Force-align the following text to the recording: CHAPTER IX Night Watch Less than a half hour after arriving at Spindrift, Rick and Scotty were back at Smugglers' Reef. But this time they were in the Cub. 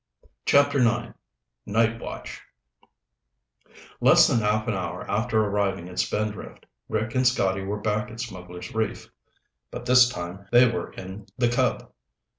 CHAPTER 0.47 0.79
IX 0.79 1.13
Night 1.67 1.99
Watch 2.01 2.41
Less 3.99 4.25
than 4.25 4.41
a 4.41 4.45
half 4.45 4.67
hour 4.67 5.03
after 5.07 5.39
arriving 5.45 5.89
at 5.89 5.99
Spindrift, 5.99 6.65
Rick 6.89 7.13
and 7.13 7.27
Scotty 7.27 7.61
were 7.61 7.77
back 7.81 8.09
at 8.09 8.19
Smugglers' 8.19 8.73
Reef. 8.73 9.11
But 9.69 9.85
this 9.85 10.09
time 10.09 10.47
they 10.51 10.67
were 10.67 10.91
in 10.93 11.27
the 11.37 11.49
Cub. 11.49 11.91